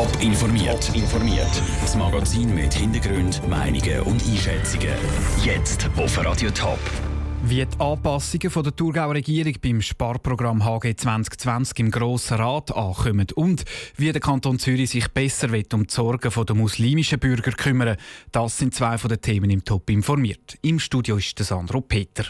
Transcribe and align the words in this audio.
Top 0.00 0.22
informiert. 0.22 0.90
informiert. 0.94 1.62
Das 1.82 1.94
Magazin 1.94 2.54
mit 2.54 2.72
Hintergrund, 2.72 3.46
Meinungen 3.50 4.00
und 4.00 4.26
Einschätzungen. 4.26 4.94
Jetzt 5.44 5.90
auf 5.94 6.24
Radio 6.24 6.50
Top. 6.52 6.78
Wie 7.42 7.66
die 7.66 7.78
Anpassungen 7.78 8.48
von 8.48 8.62
der 8.62 8.74
Thurgauer 8.74 9.12
Regierung 9.12 9.52
beim 9.60 9.82
Sparprogramm 9.82 10.64
HG 10.64 10.96
2020 10.96 11.80
im 11.80 11.90
Grossen 11.90 12.38
Rat 12.38 12.74
ankommen 12.74 13.26
und 13.34 13.64
wie 13.98 14.10
der 14.10 14.22
Kanton 14.22 14.58
Zürich 14.58 14.88
sich 14.88 15.06
besser 15.08 15.48
um 15.74 15.86
die 15.86 15.92
Sorgen 15.92 16.46
der 16.46 16.56
muslimischen 16.56 17.18
Bürger 17.18 17.52
kümmern, 17.52 17.98
das 18.32 18.56
sind 18.56 18.74
zwei 18.74 18.96
von 18.96 19.10
den 19.10 19.20
Themen 19.20 19.50
im 19.50 19.66
Top 19.66 19.90
informiert. 19.90 20.56
Im 20.62 20.78
Studio 20.78 21.18
ist 21.18 21.38
der 21.38 21.44
Sandro 21.44 21.82
Peter. 21.82 22.24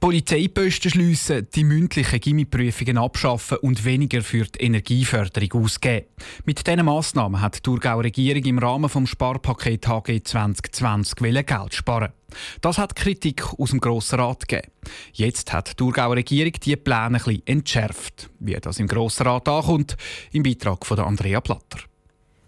Polizeiposten 0.00 0.92
schliessen, 0.92 1.48
die 1.52 1.64
mündlichen 1.64 2.20
Gimmiprüfungen 2.20 2.98
abschaffen 2.98 3.58
und 3.58 3.84
weniger 3.84 4.22
für 4.22 4.44
die 4.44 4.60
Energieförderung 4.60 5.64
ausgeben. 5.64 6.06
Mit 6.44 6.64
diesen 6.64 6.84
Massnahmen 6.84 7.40
hat 7.40 7.56
die 7.56 7.60
Thurgauer 7.62 8.04
Regierung 8.04 8.44
im 8.44 8.58
Rahmen 8.60 8.88
des 8.88 9.08
Sparpaket 9.10 9.88
HG 9.88 10.22
2020 10.22 11.18
Geld 11.44 11.74
sparen. 11.74 12.12
Das 12.60 12.78
hat 12.78 12.94
Kritik 12.94 13.44
aus 13.58 13.70
dem 13.70 13.80
Grossen 13.80 14.20
Rat 14.20 14.46
gegeben. 14.46 14.70
Jetzt 15.14 15.52
hat 15.52 15.70
die 15.70 15.74
Thurgauer 15.74 16.14
Regierung 16.14 16.52
diese 16.52 16.76
Pläne 16.76 17.20
ein 17.26 17.42
entschärft. 17.44 18.30
Wie 18.38 18.54
das 18.54 18.78
im 18.78 18.86
Grossen 18.86 19.26
Rat 19.26 19.48
ankommt, 19.48 19.96
im 20.30 20.44
Beitrag 20.44 20.86
von 20.86 21.00
Andrea 21.00 21.40
Platter. 21.40 21.80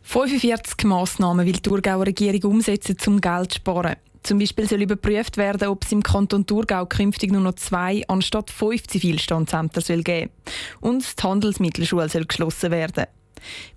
45 0.03 0.84
Massnahmen 0.84 1.47
will 1.47 1.55
die 1.55 1.62
Thurgauer 1.62 2.06
Regierung 2.06 2.53
umsetzen, 2.53 2.97
um 3.09 3.20
Geld 3.20 3.53
zu 3.53 3.56
sparen. 3.56 3.97
Zum 4.23 4.38
Beispiel 4.38 4.69
soll 4.69 4.83
überprüft 4.83 5.37
werden, 5.37 5.69
ob 5.69 5.84
es 5.84 5.92
im 5.92 6.02
Kanton 6.02 6.47
Thurgau 6.47 6.87
künftig 6.87 7.33
nur 7.33 7.41
noch 7.41 7.55
zwei 7.55 8.02
anstatt 8.09 8.51
fünf 8.51 8.87
Zivilstandsämter 8.87 9.80
soll 9.80 10.02
geben 10.02 10.30
Und 10.80 11.19
die 11.19 11.23
Handelsmittelschule 11.23 12.09
soll 12.09 12.27
geschlossen 12.27 12.70
werden. 12.70 13.06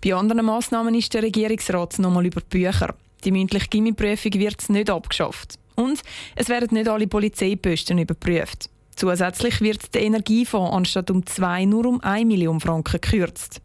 Bei 0.03 0.13
anderen 0.13 0.45
Massnahmen 0.45 0.95
ist 0.95 1.13
der 1.13 1.23
Regierungsrat 1.23 1.99
nochmal 1.99 2.25
über 2.25 2.41
die 2.41 2.57
Bücher. 2.57 2.95
Die 3.23 3.31
mündliche 3.31 3.69
Gimmiprüfung 3.69 4.33
wird 4.33 4.69
nicht 4.69 4.89
abgeschafft. 4.89 5.57
Und 5.75 6.01
es 6.35 6.49
werden 6.49 6.73
nicht 6.73 6.89
alle 6.89 7.07
Polizeiposten 7.07 7.97
überprüft. 7.97 8.69
Zusätzlich 8.95 9.61
wird 9.61 9.93
der 9.95 10.03
Energiefonds 10.03 10.75
anstatt 10.75 11.09
um 11.09 11.25
zwei 11.25 11.65
nur 11.65 11.85
um 11.85 12.01
1 12.01 12.27
Million 12.27 12.59
Franken 12.59 12.99
gekürzt. 13.01 13.61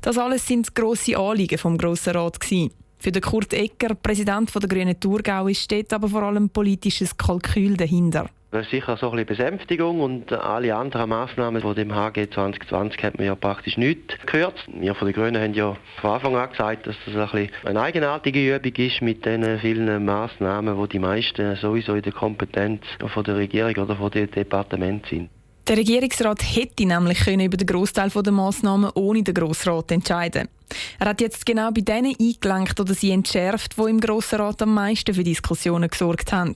Das 0.00 0.18
alles 0.18 0.46
sind 0.46 0.74
grosse 0.74 1.16
Anliegen 1.18 1.58
vom 1.58 1.76
Grossen 1.76 2.14
Rat. 2.14 2.40
Gewesen. 2.40 2.70
Für 3.02 3.10
den 3.10 3.20
Kurt 3.20 3.52
Ecker, 3.52 3.96
Präsident 3.96 4.54
der 4.54 4.68
Grünen 4.68 5.00
Thurgau, 5.00 5.52
steht 5.52 5.92
aber 5.92 6.06
vor 6.06 6.22
allem 6.22 6.48
politisches 6.48 7.16
Kalkül 7.16 7.76
dahinter. 7.76 8.30
Das 8.52 8.66
ist 8.66 8.70
sicher 8.70 8.96
so 8.96 9.10
ein 9.10 9.26
Besänftigung 9.26 9.98
und 10.00 10.32
alle 10.32 10.76
anderen 10.76 11.08
Massnahmen 11.08 11.62
von 11.62 11.74
dem 11.74 11.92
HG 11.92 12.30
2020 12.30 13.02
hat 13.02 13.18
man 13.18 13.26
ja 13.26 13.34
praktisch 13.34 13.76
nicht 13.76 14.24
gehört. 14.28 14.54
Wir 14.72 14.94
von 14.94 15.08
den 15.08 15.14
Grünen 15.16 15.42
haben 15.42 15.54
ja 15.54 15.76
von 16.00 16.10
Anfang 16.10 16.36
an 16.36 16.50
gesagt, 16.50 16.86
dass 16.86 16.94
das 17.04 17.16
ein 17.16 17.28
bisschen 17.28 17.66
eine 17.66 17.80
eigenartige 17.80 18.54
Übung 18.54 18.72
ist 18.76 19.02
mit 19.02 19.26
den 19.26 19.58
vielen 19.58 20.04
Massnahmen, 20.04 20.76
wo 20.76 20.86
die 20.86 21.00
meisten 21.00 21.56
sowieso 21.56 21.96
in 21.96 22.02
der 22.02 22.12
Kompetenz 22.12 22.82
von 23.12 23.24
der 23.24 23.34
Regierung 23.34 23.74
oder 23.78 23.96
von 23.96 24.12
dem 24.12 24.30
Departement 24.30 25.04
sind. 25.06 25.28
Der 25.68 25.76
Regierungsrat 25.76 26.42
hätte 26.42 26.86
nämlich 26.86 27.20
können 27.20 27.46
über 27.46 27.56
den 27.56 27.66
Großteil 27.66 28.10
der 28.10 28.32
Massnahmen 28.32 28.90
ohne 28.94 29.22
den 29.22 29.34
Grossrat 29.34 29.90
entscheiden. 29.92 30.48
Er 30.98 31.08
hat 31.08 31.20
jetzt 31.20 31.46
genau 31.46 31.70
bei 31.70 31.80
denen 31.80 32.14
eingelenkt 32.18 32.78
oder 32.80 32.94
sie 32.94 33.10
entschärft, 33.10 33.78
wo 33.78 33.86
im 33.86 34.00
Grossen 34.00 34.40
Rat 34.40 34.62
am 34.62 34.74
meisten 34.74 35.14
für 35.14 35.24
Diskussionen 35.24 35.88
gesorgt 35.88 36.32
haben. 36.32 36.54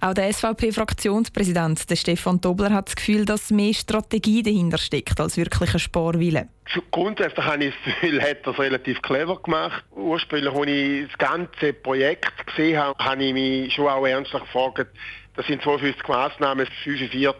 Auch 0.00 0.14
der 0.14 0.32
SVP-Fraktionspräsident 0.32 1.84
Stefan 1.94 2.40
Dobler 2.40 2.70
hat 2.70 2.88
das 2.88 2.96
Gefühl, 2.96 3.24
dass 3.24 3.50
mehr 3.50 3.74
Strategie 3.74 4.42
dahinter 4.42 4.78
steckt 4.78 5.20
als 5.20 5.36
wirklicher 5.36 5.78
Sparwille. 5.78 6.48
Grundsätzlich 6.90 7.44
habe 7.44 7.64
ich 7.64 7.74
das 7.84 7.94
Gefühl, 7.94 8.22
hat 8.22 8.46
das 8.46 8.58
relativ 8.58 9.00
clever 9.02 9.40
gemacht. 9.42 9.84
Ursprünglich, 9.92 10.52
als 10.52 10.66
ich 10.66 11.06
das 11.08 11.18
ganze 11.18 11.72
Projekt 11.72 12.46
gesehen 12.46 12.78
habe, 12.78 13.04
habe 13.04 13.24
ich 13.24 13.32
mich 13.32 13.72
schon 13.72 13.88
auch 13.88 14.06
ernstlich 14.06 14.42
gefragt, 14.42 14.86
das 15.36 15.46
sind 15.46 15.62
52 15.62 16.06
Massnahmen, 16.08 16.66
45 16.84 17.36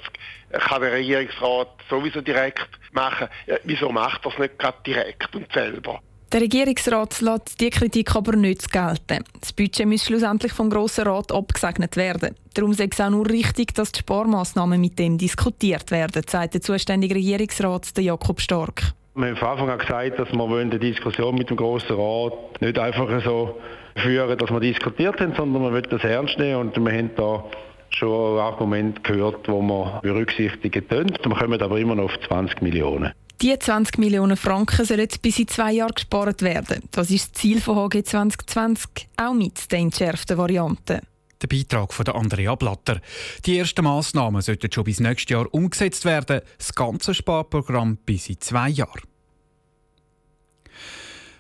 kann 0.53 0.81
der 0.81 0.93
Regierungsrat 0.93 1.69
sowieso 1.91 2.21
direkt 2.21 2.69
machen. 2.93 3.28
Wieso 3.65 3.91
macht 3.91 4.25
er 4.25 4.33
es 4.33 4.38
nicht 4.38 4.59
gerade 4.59 4.78
direkt 4.87 5.34
und 5.34 5.53
selber? 5.53 6.00
Der 6.31 6.43
Regierungsrat 6.43 7.22
lässt 7.22 7.59
diese 7.59 7.71
Kritik 7.71 8.15
aber 8.15 8.37
nicht 8.37 8.71
gelten. 8.71 9.25
Das 9.41 9.50
Budget 9.55 9.87
muss 9.87 10.05
schlussendlich 10.05 10.53
vom 10.53 10.69
Grossen 10.69 11.09
Rat 11.09 11.33
abgesegnet 11.33 11.97
werden. 11.97 12.34
Darum 12.53 12.72
ist 12.72 12.81
es 12.81 13.00
auch 13.00 13.09
nur 13.09 13.27
richtig, 13.31 13.75
dass 13.75 13.93
die 13.93 14.00
Sparmaßnahmen 14.00 14.78
mit 14.78 14.99
dem 14.99 15.17
diskutiert 15.17 15.91
werden, 15.91 16.22
sagt 16.27 16.53
der 16.53 16.61
zuständige 16.61 17.15
Regierungsrat 17.15 17.97
Jakob 17.97 18.43
Stark. 18.43 18.93
Wir 19.15 19.28
haben 19.28 19.37
von 19.37 19.49
Anfang 19.49 19.71
an 19.71 19.78
gesagt, 19.78 20.19
dass 20.19 20.31
wir 20.31 20.59
eine 20.59 20.78
Diskussion 20.78 21.34
mit 21.34 21.49
dem 21.49 21.56
Grossen 21.56 21.97
Rat 21.97 22.61
nicht 22.61 22.78
einfach 22.78 23.09
so 23.25 23.59
führen, 23.97 24.37
dass 24.37 24.50
wir 24.50 24.61
diskutiert 24.61 25.19
haben, 25.21 25.33
sondern 25.34 25.62
wir 25.62 25.72
wollen 25.72 25.87
das 25.88 26.05
ernst 26.05 26.38
nehmen 26.38 26.61
und 26.61 26.77
wir 26.77 26.93
haben 26.93 27.11
da 27.17 27.43
schon 27.88 28.38
Argumente 28.38 29.00
gehört, 29.00 29.47
die 29.47 29.50
man 29.50 30.03
berücksichtigen 30.03 30.87
können. 30.87 31.17
Wir 31.25 31.37
kommen 31.37 31.62
aber 31.62 31.78
immer 31.78 31.94
noch 31.94 32.05
auf 32.05 32.21
20 32.28 32.61
Millionen. 32.61 33.15
Die 33.41 33.56
20 33.56 33.99
Millionen 33.99 34.37
Franken 34.37 34.84
sollen 34.84 35.09
bis 35.22 35.38
in 35.38 35.47
zwei 35.47 35.75
Jahren 35.75 35.94
gespart 35.94 36.43
werden. 36.43 36.82
Das 36.91 37.09
ist 37.09 37.31
das 37.31 37.41
Ziel 37.41 37.60
von 37.60 37.76
HG 37.76 38.03
2020, 38.03 39.09
auch 39.16 39.32
mit 39.32 39.71
der 39.71 39.78
entschärften 39.78 40.37
Variante. 40.37 41.03
Der 41.41 41.47
Beitrag 41.47 41.93
von 41.93 42.09
Andrea 42.09 42.56
Blatter. 42.56 43.00
Die 43.47 43.56
ersten 43.56 43.84
Massnahmen 43.84 44.43
sollten 44.43 44.72
schon 44.72 44.82
bis 44.82 44.99
nächstes 44.99 45.31
Jahr 45.31 45.47
umgesetzt 45.54 46.04
werden, 46.04 46.41
das 46.59 46.75
ganze 46.75 47.15
Sparprogramm 47.15 47.99
bis 47.99 48.28
in 48.28 48.41
zwei 48.41 48.71
Jahren. 48.71 49.03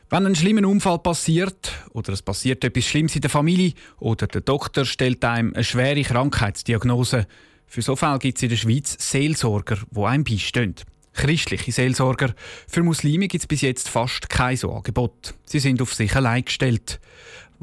Wenn 0.08 0.24
ein 0.24 0.36
schlimmer 0.36 0.68
Unfall 0.68 1.00
passiert 1.00 1.72
oder 1.94 2.12
es 2.12 2.22
passiert 2.22 2.62
etwas 2.62 2.84
Schlimmes 2.84 3.16
in 3.16 3.22
der 3.22 3.30
Familie 3.30 3.72
oder 3.98 4.28
der 4.28 4.42
Doktor 4.42 4.84
stellt 4.84 5.24
einem 5.24 5.52
eine 5.52 5.64
schwere 5.64 6.02
Krankheitsdiagnose, 6.02 7.26
für 7.66 7.82
so 7.82 7.96
Fälle 7.96 8.20
gibt 8.20 8.38
es 8.38 8.44
in 8.44 8.50
der 8.50 8.56
Schweiz 8.56 8.96
Seelsorger, 9.00 9.78
die 9.90 10.00
einem 10.00 10.22
beistehen. 10.22 10.76
Christliche 11.18 11.72
Seelsorger. 11.72 12.32
Für 12.68 12.84
Muslime 12.84 13.26
gibt 13.26 13.42
es 13.42 13.48
bis 13.48 13.62
jetzt 13.62 13.88
fast 13.88 14.30
kein 14.30 14.56
so 14.56 14.72
Angebot. 14.72 15.34
Sie 15.44 15.58
sind 15.58 15.82
auf 15.82 15.92
sich 15.92 16.14
allein 16.14 16.44
gestellt. 16.44 17.00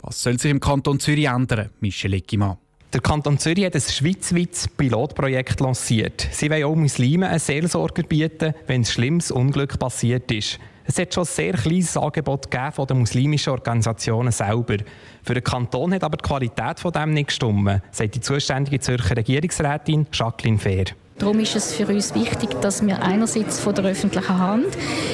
Was 0.01 0.21
soll 0.21 0.37
sich 0.37 0.51
im 0.51 0.59
Kanton 0.59 0.99
Zürich 0.99 1.27
ändern, 1.27 1.69
Michel 1.79 2.13
Eckimann? 2.15 2.57
Der 2.91 2.99
Kanton 2.99 3.39
Zürich 3.39 3.65
hat 3.65 3.73
ein 3.73 3.81
schweizweites 3.81 4.67
Pilotprojekt 4.67 5.61
lanciert. 5.61 6.27
Sie 6.33 6.49
wollen 6.49 6.65
auch 6.65 6.75
Muslimen 6.75 7.29
einen 7.29 7.39
Seelsorger 7.39 8.03
bieten, 8.03 8.53
wenn 8.67 8.81
ein 8.81 8.85
schlimmes 8.85 9.31
Unglück 9.31 9.79
passiert 9.79 10.29
ist. 10.33 10.59
Es 10.83 10.99
hat 10.99 11.13
schon 11.13 11.23
ein 11.23 11.27
sehr 11.27 11.53
kleines 11.53 11.95
Angebot 11.95 12.47
von 12.73 12.87
den 12.87 12.99
muslimischen 12.99 13.53
Organisationen 13.53 14.33
selber. 14.33 14.77
Für 15.23 15.33
den 15.33 15.43
Kanton 15.45 15.93
hat 15.93 16.03
aber 16.03 16.17
die 16.17 16.27
Qualität 16.27 16.81
von 16.81 16.91
dem 16.91 17.13
nicht 17.13 17.27
gestimmt, 17.27 17.81
sagt 17.91 18.15
die 18.15 18.21
zuständige 18.21 18.81
Zürcher 18.81 19.15
Regierungsrätin 19.15 20.07
Jacqueline 20.11 20.59
Fehr. 20.59 20.87
Darum 21.17 21.39
ist 21.39 21.55
es 21.55 21.73
für 21.73 21.87
uns 21.87 22.13
wichtig, 22.13 22.59
dass 22.59 22.85
wir 22.85 23.01
einerseits 23.01 23.61
von 23.61 23.73
der 23.73 23.85
öffentlichen 23.85 24.37
Hand 24.37 24.67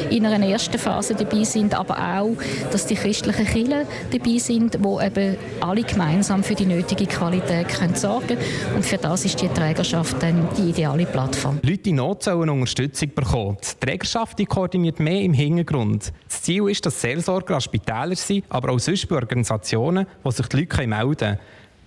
in 0.09 0.25
einer 0.25 0.43
ersten 0.47 0.79
Phase 0.79 1.13
dabei 1.13 1.43
sind, 1.43 1.75
aber 1.75 1.95
auch, 1.95 2.35
dass 2.71 2.87
die 2.87 2.95
christlichen 2.95 3.45
Kirchen 3.45 3.85
dabei 4.11 4.37
sind, 4.39 4.83
wo 4.83 4.99
eben 4.99 5.37
alle 5.59 5.83
gemeinsam 5.83 6.43
für 6.43 6.55
die 6.55 6.65
nötige 6.65 7.05
Qualität 7.05 7.67
können 7.67 7.93
sorgen 7.93 8.29
können. 8.29 8.75
Und 8.77 8.83
für 8.83 8.97
das 8.97 9.25
ist 9.25 9.39
die 9.43 9.47
Trägerschaft 9.49 10.23
dann 10.23 10.47
die 10.57 10.71
ideale 10.71 11.05
Plattform. 11.05 11.59
Leute 11.61 11.91
in 11.91 11.97
Not 11.97 12.23
sollen 12.23 12.49
Unterstützung 12.49 13.13
bekommen. 13.13 13.57
Die 13.61 13.85
Trägerschaft 13.85 14.39
die 14.39 14.47
koordiniert 14.47 14.99
mehr 14.99 15.21
im 15.21 15.33
Hintergrund. 15.33 16.11
Das 16.27 16.41
Ziel 16.41 16.67
ist, 16.67 16.83
dass 16.83 16.99
Seelsorger 16.99 17.53
an 17.53 17.61
Spitälern 17.61 18.15
sind, 18.15 18.43
aber 18.49 18.71
auch 18.71 18.79
sonst 18.79 19.07
bei 19.07 19.17
Organisationen, 19.17 20.07
wo 20.23 20.31
sich 20.31 20.47
die 20.47 20.61
Leute 20.61 20.87
melden 20.87 21.15
können. 21.15 21.39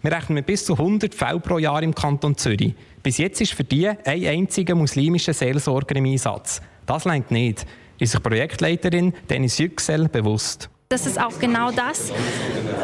Wir 0.05 0.13
rechnen 0.13 0.35
mit 0.35 0.45
bis 0.45 0.67
zu 0.67 0.75
100 0.75 1.15
Fällen 1.15 1.41
pro 1.41 1.57
Jahr 1.57 1.83
im 1.83 1.95
Kanton 1.95 2.37
Zürich. 2.37 2.75
Bis 3.03 3.17
jetzt 3.17 3.41
ist 3.41 3.55
für 3.55 3.65
die 3.65 3.89
ein 3.89 4.27
einziger 4.27 4.75
muslimischer 4.75 5.33
Seelsorger 5.33 5.97
im 5.97 6.05
Einsatz. 6.05 6.61
Das 6.85 7.07
längt 7.07 7.31
nicht, 7.31 7.65
ist 7.99 8.13
sich 8.13 8.23
Projektleiterin 8.23 9.15
Dennis 9.31 9.57
Yüksel 9.57 10.11
bewusst. 10.11 10.69
Das 10.91 11.07
ist 11.07 11.19
auch 11.19 11.39
genau 11.41 11.71
das, 11.71 12.13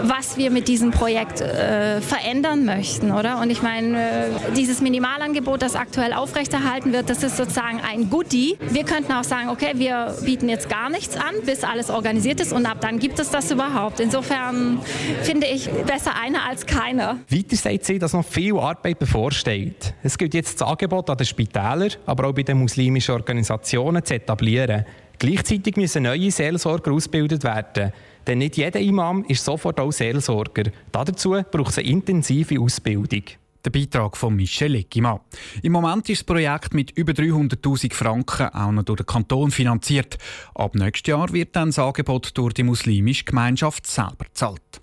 was 0.03 0.39
wir 0.39 0.51
mit 0.51 0.69
diesem 0.69 0.91
Projekt 0.91 1.43
äh, 1.43 2.01
verändern 2.01 2.65
möchten, 2.65 3.13
oder? 3.13 3.41
Und 3.41 3.51
ich 3.51 3.63
meine, 3.63 3.99
äh, 4.01 4.53
dieses 4.57 4.81
Minimalangebot, 4.81 5.61
das 5.61 5.77
aktuell 5.77 6.15
aufrechterhalten 6.15 6.95
wird, 6.95 7.11
das 7.11 7.23
ist 7.23 7.37
sozusagen 7.37 7.79
ein 7.81 8.09
Goodie. 8.09 8.57
Wir 8.71 8.85
könnten 8.85 9.13
auch 9.13 9.23
sagen, 9.23 9.51
okay, 9.51 9.73
wir 9.75 10.17
bieten 10.25 10.49
jetzt 10.49 10.71
gar 10.71 10.89
nichts 10.89 11.15
an, 11.15 11.35
bis 11.45 11.63
alles 11.63 11.91
organisiert 11.91 12.41
ist 12.41 12.55
und 12.55 12.65
ab 12.65 12.79
dann 12.81 12.99
gibt 12.99 13.19
es 13.19 13.31
das 13.31 13.51
überhaupt. 13.51 14.01
Insofern 14.01 14.81
finde 15.23 15.47
ich 15.47 15.69
besser 15.69 16.17
einer 16.17 16.49
als 16.49 16.65
keiner. 16.65 17.19
Weiter 17.29 17.57
sagt 17.57 17.85
sie, 17.85 17.99
dass 17.99 18.15
noch 18.15 18.25
viel 18.25 18.57
Arbeit 18.57 18.99
bevorsteht. 18.99 19.93
Es 20.03 20.17
gilt 20.17 20.33
jetzt 20.33 20.59
das 20.59 20.67
Angebot 20.67 21.11
an 21.11 21.19
den 21.19 21.27
Spitälern, 21.27 21.91
aber 22.07 22.29
auch 22.29 22.33
bei 22.33 22.45
den 22.45 22.59
muslimischen 22.59 23.15
Organisationen 23.15 24.03
zu 24.03 24.15
etablieren. 24.15 24.87
Gleichzeitig 25.21 25.77
müssen 25.77 26.05
neue 26.05 26.31
Seelsorger 26.31 26.93
ausgebildet 26.93 27.45
werden. 27.45 27.93
Denn 28.27 28.39
nicht 28.39 28.57
jeder 28.57 28.81
Imam 28.81 29.23
ist 29.25 29.45
sofort 29.45 29.79
auch 29.79 29.93
Seelsorger. 29.93 30.71
Dazu 30.91 31.37
braucht 31.51 31.73
es 31.73 31.79
eine 31.79 31.89
intensive 31.89 32.59
Ausbildung. 32.59 33.25
Der 33.63 33.71
Beitrag 33.71 34.17
von 34.17 34.35
Michel 34.35 34.77
Eckimann. 34.77 35.21
Im 35.63 35.73
Moment 35.73 36.09
ist 36.09 36.23
das 36.23 36.25
Projekt 36.25 36.73
mit 36.73 36.93
über 36.93 37.13
300.000 37.13 37.93
Franken 37.93 38.49
auch 38.49 38.73
noch 38.73 38.85
durch 38.85 38.97
den 38.97 39.07
Kanton 39.07 39.51
finanziert. 39.51 40.17
Ab 40.55 40.75
nächstes 40.75 41.11
Jahr 41.11 41.31
wird 41.35 41.55
dann 41.55 41.69
das 41.69 41.79
Angebot 41.79 42.31
durch 42.39 42.55
die 42.55 42.63
muslimische 42.63 43.25
Gemeinschaft 43.25 43.87
selber 43.87 44.25
gezahlt. 44.25 44.81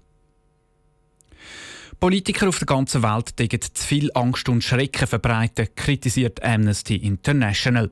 Politiker 1.99 2.47
auf 2.47 2.59
der 2.59 2.67
ganzen 2.67 3.01
Welt 3.01 3.39
degen 3.39 3.59
zu 3.59 3.71
viel 3.83 4.11
Angst 4.13 4.47
und 4.49 4.63
Schrecken 4.63 5.07
verbreiten, 5.07 5.67
kritisiert 5.75 6.43
Amnesty 6.43 6.95
International. 6.95 7.89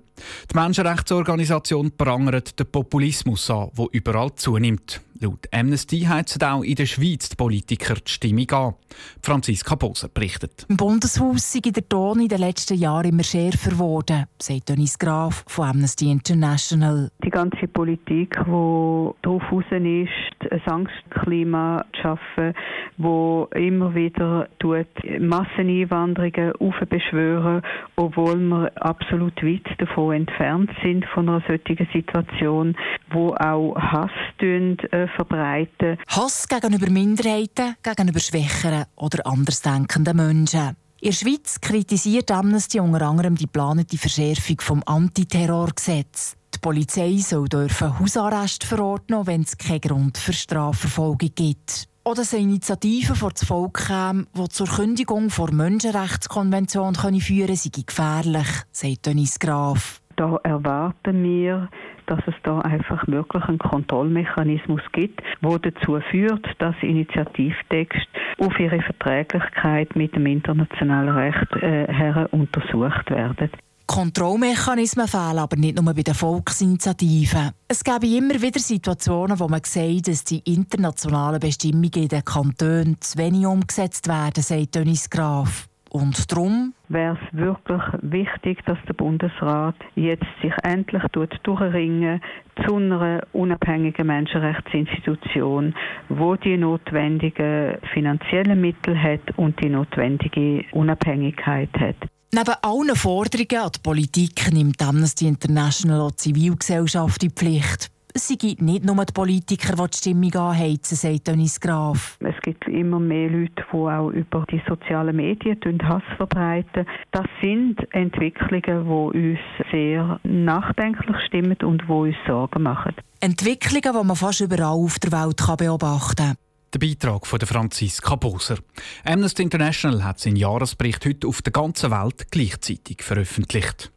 Die 0.52 0.58
Menschenrechtsorganisation 0.58 1.92
prangert 1.98 2.60
den 2.60 2.72
Populismus 2.72 3.50
an, 3.50 3.72
der 3.76 3.88
überall 3.92 4.36
zunimmt. 4.36 5.02
Laut 5.22 5.48
Amnesty 5.54 6.02
heizen 6.02 6.44
auch 6.44 6.62
in 6.62 6.76
der 6.76 6.86
Schweiz 6.86 7.30
die 7.30 7.38
Politiker 7.38 7.96
die 7.96 8.12
Stimmung 8.12 8.52
an. 8.52 8.74
Franziska 9.22 9.78
Poser 9.78 10.10
berichtet. 10.10 10.66
Im 10.68 10.76
Bundeshaus 10.76 11.54
sei 11.54 11.62
der 11.62 11.88
Ton 11.88 12.20
in 12.20 12.28
den 12.28 12.40
letzten 12.40 12.78
Jahren 12.78 13.08
immer 13.08 13.24
schärfer 13.24 13.70
geworden, 13.70 14.26
sagt 14.40 14.68
Dennis 14.68 15.00
Graf 15.00 15.46
von 15.48 15.70
Amnesty 15.70 16.12
International. 16.12 17.10
Die 17.24 17.30
ganze 17.30 17.68
Politik, 17.68 18.36
die 18.38 19.12
darauf 19.22 19.44
ist, 19.52 19.72
ein 19.72 20.62
Angstklima 20.66 21.86
zu 21.94 22.02
schaffen, 22.02 22.54
wo 22.98 23.48
immer 23.56 23.95
wieder 23.96 24.48
tut, 24.60 24.88
Masseneinwanderungen 25.20 26.54
aufbeschwören, 26.60 27.62
obwohl 27.96 28.38
wir 28.38 28.72
absolut 28.76 29.42
weit 29.44 29.66
davon 29.80 30.16
entfernt 30.16 30.72
sind 30.84 31.06
von 31.14 31.30
einer 31.30 31.44
solchen 31.48 31.88
Situation, 31.94 32.76
wo 33.12 33.30
auch 33.34 33.76
Hass 33.76 34.12
äh, 34.40 35.08
verbreiten. 35.16 35.98
Hass 36.08 36.48
gegenüber 36.48 36.90
Minderheiten, 36.90 37.76
gegenüber 37.82 38.20
Schwächeren 38.20 38.86
oder 38.96 39.26
andersdenkenden 39.26 40.18
Menschen. 40.18 40.76
In 41.02 41.12
der 41.12 41.18
Schweiz 41.18 41.62
kritisiert 41.62 42.32
Amnesty 42.32 42.80
unter 42.80 43.06
anderem 43.06 43.36
die 43.36 43.46
geplante 43.46 43.98
Verschärfung 43.98 44.60
vom 44.60 44.84
Antiterrorgesetz. 44.86 46.36
Die 46.54 46.60
Polizei 46.60 47.18
soll 47.18 47.48
dürfen 47.48 48.00
Hausarrest 48.00 48.64
verordnen, 48.64 49.28
wenn 49.28 49.42
es 49.42 49.58
keinen 49.58 49.82
Grund 49.82 50.18
für 50.18 50.34
Strafverfolgung 50.34 51.30
gibt. 51.36 51.88
Oder 52.08 52.22
eine 52.32 52.42
Initiative 52.44 53.16
vor 53.16 53.32
das 53.32 53.46
Volk 53.46 53.88
käme, 53.88 54.28
die 54.38 54.50
zur 54.50 54.68
Kündigung 54.68 55.28
der 55.28 55.52
Menschenrechtskonvention 55.52 56.94
führen 56.94 57.18
könne, 57.48 57.56
sei 57.56 57.84
gefährlich, 57.84 58.48
sagt 58.72 59.08
Dennis 59.08 59.40
Graf. 59.40 60.02
Da 60.16 60.38
erwarten 60.44 61.24
wir, 61.24 61.68
dass 62.06 62.20
es 62.28 62.36
da 62.44 62.60
einfach 62.60 63.08
wirklich 63.08 63.44
einen 63.46 63.58
Kontrollmechanismus 63.58 64.82
gibt, 64.92 65.24
der 65.42 65.60
dazu 65.60 66.00
führt, 66.12 66.46
dass 66.60 66.76
Initiativtexte 66.82 68.08
auf 68.38 68.60
ihre 68.60 68.84
Verträglichkeit 68.84 69.96
mit 69.96 70.16
dem 70.16 70.28
internationalen 70.28 71.10
Recht 71.10 71.56
äh, 71.56 72.28
untersucht 72.32 73.10
werden. 73.10 73.50
Kontrollmechanismen 73.88 75.08
fehlen 75.08 75.40
aber 75.40 75.58
nicht 75.58 75.80
nur 75.80 75.94
bei 75.94 76.02
den 76.02 76.14
Volksinitiativen. 76.14 77.52
Es 77.68 77.84
gäbe 77.84 78.08
immer 78.08 78.42
wieder 78.42 78.60
Situationen, 78.60 79.40
wo 79.40 79.48
man 79.48 79.62
sieht, 79.64 80.08
dass 80.08 80.24
die 80.24 80.40
internationalen 80.40 81.40
Bestimmungen 81.40 81.92
in 81.94 82.08
den 82.08 82.26
Kantonen 82.26 83.00
zu 83.00 83.18
wenig 83.18 83.46
umgesetzt 83.46 84.08
werden, 84.08 84.42
sagt 84.42 84.76
Dennis 84.76 85.10
Graf. 85.10 85.68
Und 85.96 86.30
darum 86.30 86.74
wäre 86.90 87.18
es 87.18 87.38
wirklich 87.38 87.82
wichtig, 88.02 88.60
dass 88.66 88.78
der 88.86 88.96
Bundesrat 88.96 89.76
jetzt 89.96 90.26
sich 90.42 90.52
endlich 90.64 91.04
durchringen 91.44 92.22
zu 92.66 92.76
einer 92.76 93.22
unabhängigen 93.32 94.08
Menschenrechtsinstitution, 94.08 95.74
wo 96.10 96.36
die 96.36 96.58
notwendigen 96.58 97.78
finanziellen 97.94 98.60
Mittel 98.60 99.02
hat 99.02 99.38
und 99.38 99.64
die 99.64 99.70
notwendige 99.70 100.66
Unabhängigkeit 100.74 101.70
hat. 101.80 101.96
Neben 102.38 102.54
allen 102.64 102.96
Forderungen 102.98 103.64
an 103.64 103.72
die 103.74 103.80
Politik 103.82 104.52
nimmt 104.52 104.82
Amnesty 104.82 105.26
International 105.26 106.02
auch 106.02 106.12
die 106.12 106.18
Zivilgesellschaft 106.18 107.24
in 107.24 107.30
die 107.30 107.34
Pflicht. 107.34 107.90
Es 108.14 108.28
sind 108.28 108.62
nicht 108.62 108.84
nur 108.84 109.06
die 109.06 109.14
Politiker, 109.14 109.74
die 109.78 109.90
die 109.90 109.98
Stimmung 109.98 110.36
anheizen, 110.36 110.98
sagt 110.98 111.28
Dennis 111.28 111.62
Graf. 111.62 112.18
Es 112.20 112.36
gibt 112.42 112.68
immer 112.68 113.00
mehr 113.00 113.30
Leute, 113.30 113.64
die 113.72 113.78
auch 113.78 114.10
über 114.10 114.46
die 114.52 114.62
sozialen 114.68 115.16
Medien 115.16 115.80
Hass 115.88 116.04
verbreiten. 116.18 116.86
Das 117.12 117.26
sind 117.42 117.78
Entwicklungen, 117.94 119.14
die 119.14 119.30
uns 119.30 119.40
sehr 119.72 120.20
nachdenklich 120.24 121.16
stimmen 121.28 121.56
und 121.64 121.84
die 121.84 121.92
uns 121.92 122.16
Sorgen 122.28 122.64
machen. 122.64 122.96
Entwicklungen, 123.22 123.98
die 123.98 124.08
man 124.08 124.16
fast 124.18 124.42
überall 124.42 124.76
auf 124.76 125.00
der 125.00 125.14
Welt 125.14 125.58
beobachten 125.58 126.16
kann. 126.18 126.45
Der 126.76 126.86
Beitrag 126.86 127.26
von 127.26 127.40
Franziska 127.40 128.16
Boser. 128.18 128.58
Amnesty 129.06 129.44
International 129.44 130.04
hat 130.04 130.20
seinen 130.20 130.36
Jahresbericht 130.36 131.06
heute 131.06 131.26
auf 131.26 131.42
der 131.42 131.54
ganzen 131.54 131.90
Welt 131.90 132.30
gleichzeitig 132.32 133.02
veröffentlicht. 133.02 133.94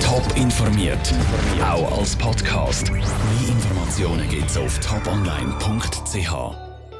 Top 0.00 0.24
informiert, 0.36 1.14
auch 1.62 2.00
als 2.00 2.16
Podcast. 2.16 2.90
Mehr 2.90 3.02
Informationen 3.48 4.28
gibt's 4.28 4.56
auf 4.56 4.76
toponline.ch. 4.80 6.67